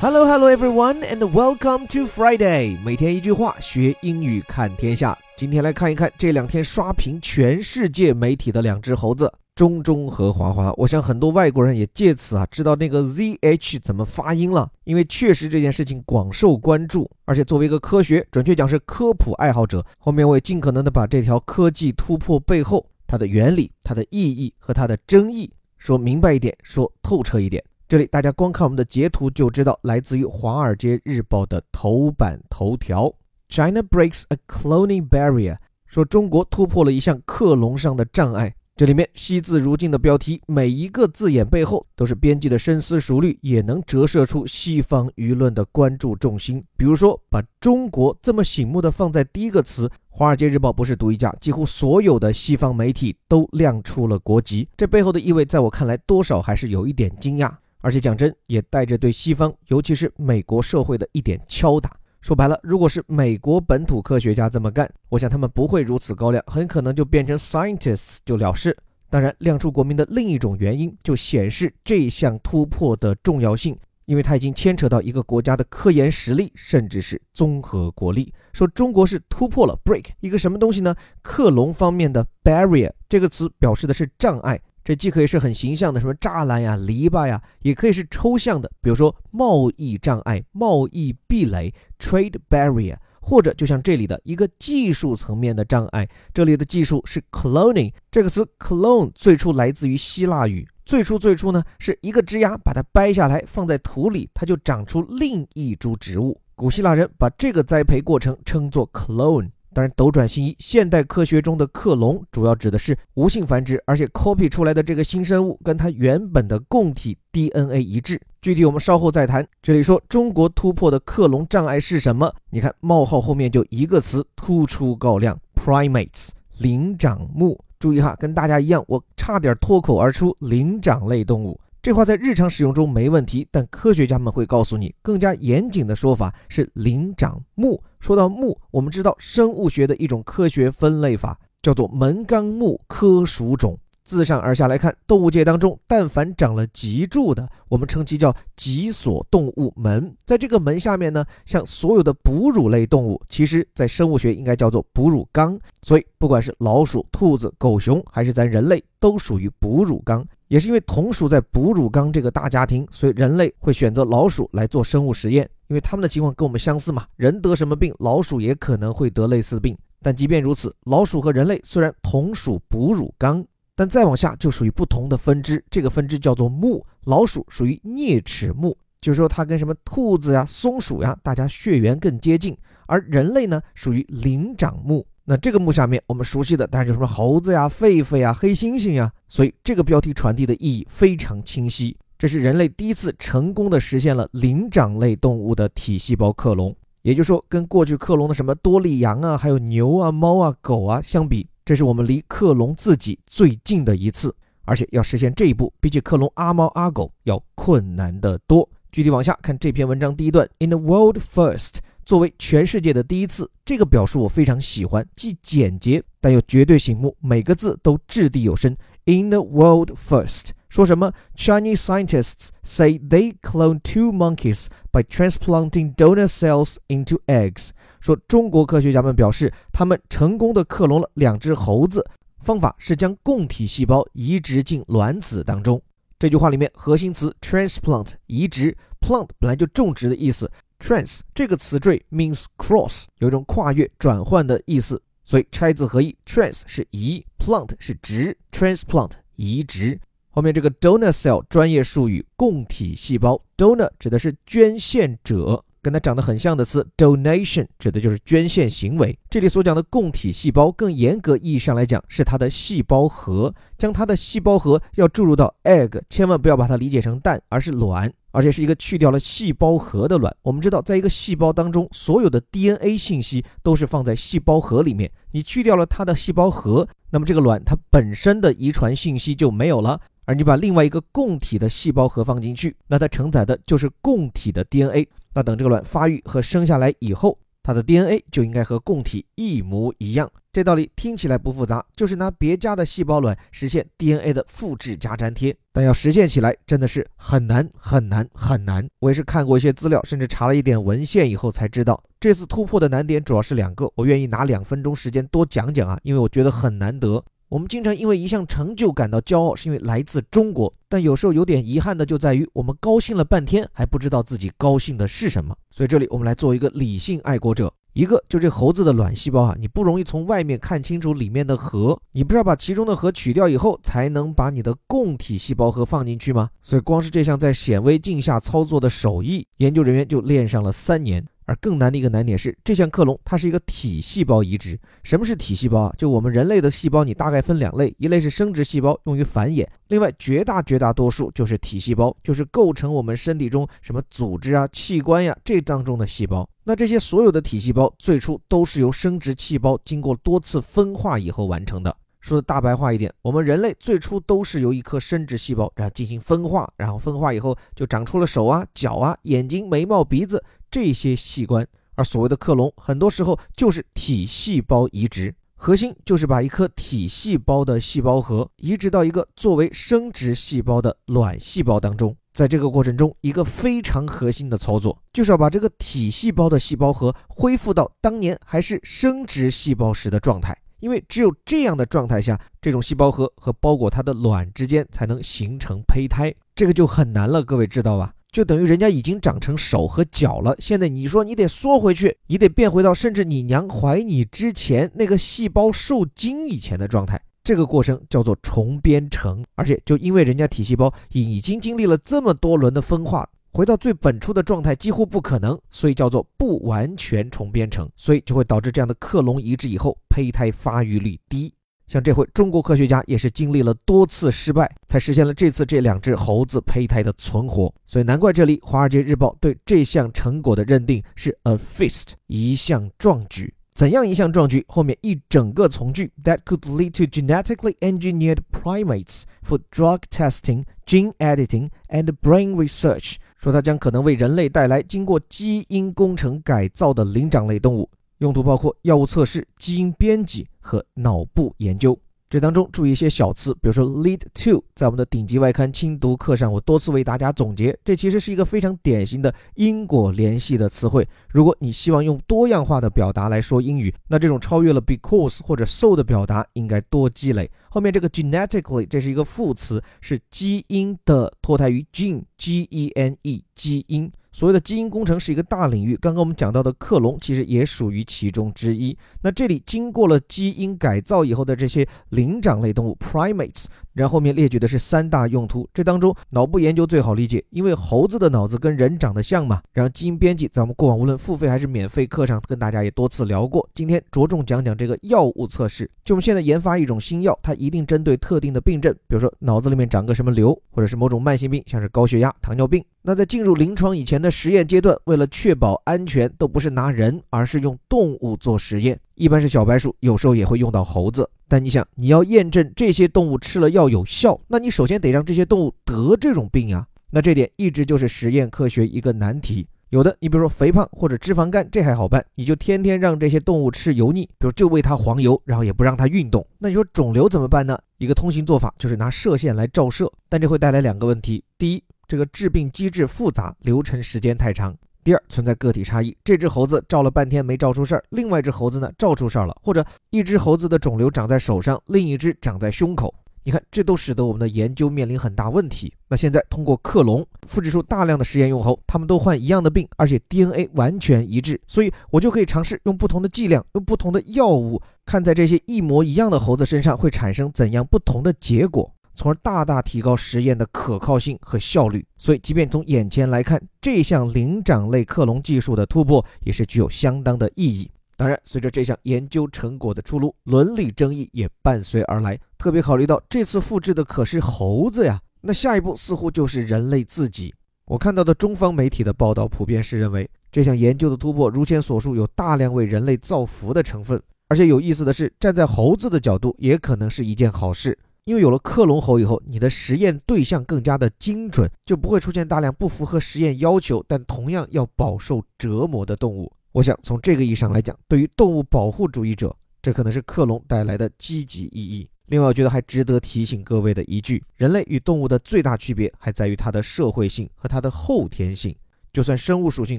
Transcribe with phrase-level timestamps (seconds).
[0.00, 2.80] Hello, hello, everyone, and welcome to Friday。
[2.84, 5.18] 每天一句话，学英语看天下。
[5.36, 10.72] 今天来看一看这两天刷屏全世界媒体的两只猴子中中和华华。
[10.76, 17.10] 我想很多外国人也借此啊知道那个 zh 怎么发音了，因为确实这件事情广受关注。
[17.24, 27.60] 而且作为一个科学，准确讲是科普爱好者，后面我也尽可能的把这条科技突破背后它的原理、它的意义和它的争议说明白一点，说透彻一点。
[27.88, 33.10] 这里大家光看我们的截图就知道，来自于《华尔街日报》的头版头条
[33.48, 35.56] ：China breaks a cloning barrier，
[35.86, 38.54] 说中国突破了一项克隆上的障碍。
[38.76, 46.62] 这里面惜字如金的标题，每一个字眼背后都是编辑的深思熟虑，也能折射出西方舆论的关注重心。
[46.76, 54.68] 比如说，把中国这么醒目的放在第一个词，《华尔街日报》不是独一家，几乎所有的西方媒体都亮出了国籍。
[54.76, 57.50] 这背后的意味，在我看来，多少还是有一点惊讶。
[57.88, 61.90] 而且讲真，也带着对西方，尤其是美国社会的一点敲打。
[62.20, 68.76] 说白了，如果是美国本土科学家这么干，我想他们不会如此高亮，很可能就变成 scientists 就了事。
[69.08, 78.30] 当然，亮出国民的另一种原因，就显示这项突破的重要性，因为它已经牵扯到一个国家的科研实力，甚至是综合国力。
[78.52, 80.94] 说中国是突破了 break 一个什么东西呢？
[81.22, 84.60] 克隆方面的 barrier 这个词表示的是障碍。
[84.88, 96.08] 这既可以是很形象的，什么栅栏呀、篱笆呀，也可以是抽象的，比如说贸易障碍、贸易壁垒 （trade barrier），或者就像这里的一个技术层面的障碍。
[96.32, 106.40] 这里的技术是 cloning 这个词，clone 最初来自于希腊语，最初最初呢是一个枝丫，把它掰下来放在土里，它就长出另一株植物。
[106.54, 109.50] 古希腊人把这个栽培过程称作 clone。
[109.78, 118.20] 当然，斗转星移，现代科学中的克隆主要指的是无性繁殖，而且 copy 出来的这个新生物跟它原本的供体 DNA 一致。
[118.42, 119.46] 具体我们稍后再谈。
[119.62, 122.28] 这里说中国突破的克隆障碍是什么？
[122.50, 127.56] 你看冒号后面就一个词突出高亮：primates，灵长目。
[127.78, 131.56] 注意哈，跟大家一样，我差点脱口而出灵长类动物。
[131.80, 137.82] 这话在日常使用中没问题，但科学家们会告诉你，更加严谨的说法是灵长目。
[138.00, 143.78] 说到目，我们知道生物学的一种科学分类法叫做门纲目科属种。
[144.04, 150.16] 自上而下来看，动物界当中，但凡长了脊柱的，我们称其叫脊索动物门。
[150.24, 155.58] 在这个门下面呢，像所有的哺乳类动物，其实在生物学应该叫做哺乳纲。
[155.82, 160.26] 所以，不管是老鼠、兔子、狗熊，还是咱人类，都属于哺乳纲。
[160.48, 167.06] 也是因为同属在哺乳纲这个大家庭，所以人类会选择老鼠来做生物实验，因为他们的情况跟我们相似嘛。
[167.16, 169.78] 人得什么病，老鼠也可能会得类似病。
[170.02, 173.46] 但即便如此，老鼠和人类虽然同属哺乳纲。
[173.78, 176.84] 但再往下就属于不同的分支，这个分支叫做目。
[177.04, 182.58] 老鼠属于啮齿目，就是说它跟什么兔子呀、松鼠呀，大家血缘更接近。
[182.88, 185.06] 而人类呢，属于灵长目。
[185.30, 189.12] 那这个目下面我们熟悉的当然就是什么猴子呀、狒狒呀、黑猩猩呀。
[189.28, 196.74] 所以这个标题传递的意义非常清晰，这是人类第一次成功的实现了灵长类动物的体细胞克隆。
[197.02, 201.46] 也就是说，跟过去克隆的什么多利羊啊、还有牛啊、猫啊、狗啊相比。
[201.62, 204.34] 这是我们离克隆自己最近的一次，
[204.64, 208.66] 而且要实现这一步，比起克隆阿猫阿狗要困难得多。
[208.90, 211.74] 具体往下看这篇文章第一段，In the world first，
[212.08, 218.74] 作为全世界的第一次，这个表述我非常喜欢，既简洁但又绝对醒目，每个字都掷地有声。
[219.04, 227.72] In the world first，说什么？Chinese scientists say they cloned two monkeys by transplanting donor cells into eggs。
[228.00, 232.02] 说中国科学家们表示，他们成功的克隆了两只猴子，
[232.40, 235.78] 方法是将供体细胞移植进卵子当中。
[236.18, 250.00] 这句话里面核心词 transplant 移植，plant 本来就种植的意思，trans 这个词缀 means cross 有一种跨越转换的意思，所以拆字合意，trans 是移，plant 是植，transplant 移植。
[250.30, 255.64] 后面这个 donor cell 专业术语供体细胞，donor 指的是捐献者。
[255.80, 259.16] 跟它长得很像的词 donation 指的就是捐献行为。
[259.30, 263.54] 这里所讲的供体细胞，更严格意义上来讲是它的细胞核。
[263.78, 270.32] 将它的细胞核要注入到 egg，千万不要把它理解成蛋，而是卵，而且是一个去掉了细胞核的卵。
[270.42, 275.10] 我们知道，在一个细胞当中，所有的 DNA 信息都是放在细胞核里面。
[275.32, 280.00] 你去掉了它的细胞核，那么这个卵它本身的遗传信息就没有了。
[280.24, 285.08] 而你把另外一个供体的细胞核放进去，那它承载的就是供体的 DNA。
[285.34, 290.30] 那等这个卵发育和生下来以后，它的 DNA 就应该和供体一模一样。
[290.58, 298.84] 这道理听起来不复杂，就是拿别家的细胞卵实现 DNA 的复制加粘贴，但要实现起来真的是很难很难很难。
[298.98, 307.24] 我也是看过一些资料，甚至查了一点文献以后才知道，这次突破的难点主要是两个，我愿意拿两分钟时间多讲讲啊，因为我觉得很难得。
[307.48, 310.74] 我们经常因为一项成就感到骄傲，是因为来自中国。
[310.88, 315.56] 但有时候有点遗憾的就在于，我们高兴了半天，还不知道自己高兴的是什么。
[315.70, 317.72] 所以这里我们来做一个理性爱国者。
[317.94, 326.48] 一个就这猴子的卵细胞啊，你不容易从外面看清楚里面的核，你不是要把其中的核取掉以后，才能把你的供体细胞核放进去吗？
[326.62, 331.26] 所以光是这项在显微镜下操作的手艺，研究人员就练上了三年。
[331.48, 334.78] 而更难的一个难点是，这项克隆它是一个体细胞移植。
[335.02, 335.92] 什么是体细胞啊？
[335.96, 346.46] 就我们人类的细胞，你大概分两类，一类是生殖细胞，用于繁衍；另外绝大绝大多数就是体细胞，就是构成我们身体中什么组织啊、器官呀这当中的细胞。
[346.64, 351.96] 那这些所有的体细胞最初都是由生殖细胞经过多次分化以后完成的。
[352.28, 361.66] 说的大白话一点，我们人类最初都是由一颗生殖细胞，然后进行分化，然后分化以后就长出了手啊、脚啊、眼睛、眉毛、鼻子这些器官。
[361.94, 372.14] 而所谓的克隆，很多时候就是体细胞移植，核心就是把一颗体细胞的细胞核移植到一个作为生殖细胞的卵细胞当中。
[372.32, 380.56] 在这个过程中，一个非常核心的操作，就是要把这个体细胞的细胞核恢复到当年还是生殖细胞时的状态。
[380.80, 387.42] 因为只有这样的状态下，这种细胞核和包裹它的卵之间才能形成胚胎，这个就很难了。
[387.42, 388.12] 各位知道吧？
[388.30, 399.42] 就等于人家已经长成手和脚了，现在你说你得缩回去，你得变回到甚至你娘怀你之前那个细胞受精以前的状态，这个过程叫做重编程。
[399.54, 403.26] 而且就因为人家体细胞已经经历了这么多轮的分化。
[403.52, 411.52] 回到最本初的状态几乎不可能，所以叫做不完全重编程，所以就会导致这样的克隆移植以后胚胎发育率低。
[411.86, 417.72] 像这回中国科学家也是经历了多次失败，才实现了这次这两只猴子胚胎的存活。
[417.86, 423.54] 所以难怪这里《华尔街日报》对这项成果的认定是 a feast，一项壮举。
[423.74, 424.62] 怎样一项壮举？
[424.68, 433.14] 后面一整个从句：That could lead to genetically engineered primates for drug testing, gene editing, and brain research。
[433.38, 437.88] 说它将可能为人类带来经过基因工程改造的灵长类动物，
[438.18, 441.98] 用途包括药物测试、基因编辑和脑部研究。
[442.30, 451.08] 这当中注意一些小词，比如说 lead to，在我们的顶级外刊精读课上，我多次为大家总结，这其实是一个非常典型的因果联系的词汇。
[451.28, 457.50] 如果你希望用多样化的表达来说英语，那这种超越了 because 或者 so 的表达应该多积累。
[457.70, 464.10] 后面这个 genetically，这是一个副词，是基因的脱胎于 gene，g e n e，基因。
[464.38, 468.96] 所谓的基因工程是一个大领域，刚刚我们讲到的克隆其实也属于其中之一。
[469.20, 473.64] 那这里经过了基因改造以后的这些灵长类动物 （primates）。
[473.94, 479.60] 然后面列举的是三大用途，这当中脑部研究最好理解，因为猴子的脑子跟人长得像嘛。
[479.72, 483.68] 然后基因编辑，在我们过往无论付费还是免费课上跟大家也多次聊过。
[483.74, 492.84] 今天着重讲讲这个药物测试，就我们现在研发一种新药，它一定针对特定的病症，比如说脑子里面长个什么瘤，或者是某种慢性病，像是高血压、糖尿病。
[493.08, 501.26] 那在进入临床以前的实验阶段，为了确保安全，都不是拿人，而是用动物做实验，一般是小白鼠，有时候也会用到猴子。
[501.48, 506.86] 但你想，你要验证这些动物吃了药有效，那你首先得让这些动物得这种病啊。
[507.08, 509.66] 那这点一直就是实验科学一个难题。
[509.88, 516.46] 有的，你比如说肥胖或者脂肪肝，这还好办，你就天天让这些动物吃油腻，比如就喂它黄油，然后也不让它运动。
[516.58, 517.78] 那你说肿瘤怎么办呢？
[517.96, 524.74] 一个通行做法就是拿射线来照射，但这会带来两个问题：第一，这个治病机制复杂，流程时间太长。
[525.04, 535.92] 第二，存在个体差异，这只猴子照了半天没照出事儿，另外一只猴子呢照出事儿了，或者一只猴子的肿瘤长在手上，另一只长在胸口，你看，这都使得我们的研究面临很大问题。
[536.08, 548.90] 那现在通过克隆复制出大量的实验用猴，他们都患一样的病，而且 DNA 完全一致，所以我就可以尝试用不同的剂量，用不同的药物，看在这些一模一样的猴子身上会产生怎样不同的结果。
[549.18, 552.06] 从而大大提高实验的可靠性和效率。
[552.16, 557.90] 所以，即便从眼前来看，这项灵长类克隆技术的突破也是具有相当的意义。
[558.16, 562.38] 当然，随着这项研究成果的出炉，伦理争议也伴随而来。
[562.58, 567.52] 特别考虑到这次复制的可是猴子呀，那下一步似乎就是人类自己。
[567.86, 574.22] 我看到的中方媒体的报道普遍是认为，这项研究的突破如前所述，有大量为人类造福的成分。
[574.46, 577.98] 而且有意思的是，站在猴子的角度，也可能是一件好事。
[578.28, 586.52] 因为有了克隆猴以后，你的实验对象更加的精准，就不会出现大量不符合实验要求但同样要饱受折磨的动物。
[586.72, 592.06] 我想从这个意义上来讲，对于动物保护主义者，这可能是克隆带来的积极意义。
[592.26, 598.76] 另外，我觉得还值得提醒各位的一句：人类与动物的最大区别还在于它的社会性和它的后天性。
[599.18, 599.98] 就算生物属性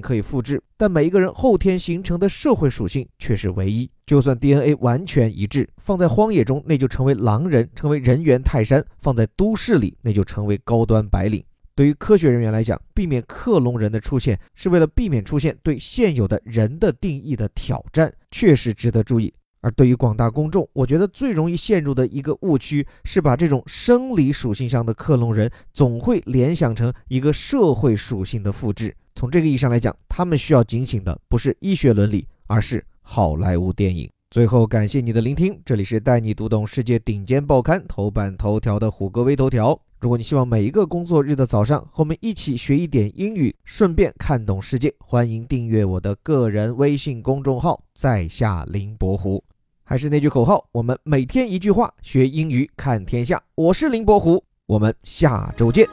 [0.00, 3.86] 可以复制，但每一个人后天形成的社会属性却是唯一。
[4.06, 11.44] 就算 DNA 完全一致，放在荒野中那就成为狼人，成为人猿泰山；放在都市里那就成为高端白领。
[11.74, 19.30] 对于科学人员来讲，避免克隆人的出现，是为了避免出现对现有的人的定义的挑战，确实值得注意。
[19.60, 28.96] 而对于广大公众，我觉得最容易陷入的一个误区是把这种生理属性上的克隆人总会联想成一个社会属性的复制。
[29.20, 34.10] 从这个意义上来讲，他们需要警醒的不是医学伦理，而是好莱坞电影。
[34.30, 39.78] 最后，感谢你的聆听，这里是带你读懂世界顶尖报刊头版头条的虎哥微头条。
[40.00, 49.44] 如果你希望每一个工作日的早上和我们一起学一点英语，顺便看懂世界，欢迎订阅我的个人微信公众号“在下林伯虎”。
[49.84, 53.38] 还是那句口号，我们每天一句话，学英语看天下。
[53.54, 55.86] 我是林伯虎，我们下周见。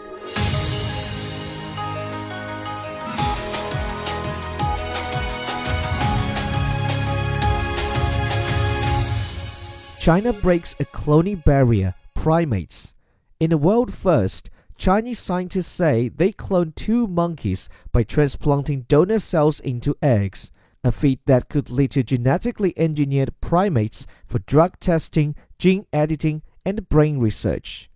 [9.99, 11.93] China breaks a cloning barrier.
[12.15, 12.95] Primates.
[13.39, 19.59] In a world first, Chinese scientists say they cloned two monkeys by transplanting donor cells
[19.59, 20.51] into eggs,
[20.83, 26.87] a feat that could lead to genetically engineered primates for drug testing, gene editing, and
[26.89, 27.89] brain research.